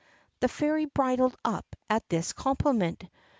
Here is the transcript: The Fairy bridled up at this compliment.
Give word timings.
The 0.39 0.47
Fairy 0.47 0.85
bridled 0.85 1.37
up 1.45 1.75
at 1.87 2.09
this 2.09 2.33
compliment. 2.33 3.03